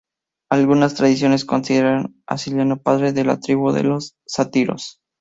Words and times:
Algunas 0.49 0.95
tradiciones 0.95 1.45
consideran 1.45 2.15
a 2.25 2.39
Sileno 2.39 2.77
padre 2.81 3.13
de 3.13 3.23
la 3.23 3.39
tribu 3.39 3.71
de 3.71 3.83
los 3.83 4.15
sátiros. 4.25 4.99